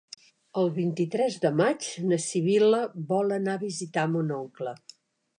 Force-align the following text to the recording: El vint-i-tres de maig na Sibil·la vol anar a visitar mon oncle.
El 0.59 0.69
vint-i-tres 0.75 1.35
de 1.43 1.51
maig 1.59 1.89
na 2.11 2.17
Sibil·la 2.23 2.79
vol 3.11 3.35
anar 3.35 3.53
a 3.59 3.63
visitar 3.65 4.07
mon 4.15 4.33
oncle. 4.39 4.73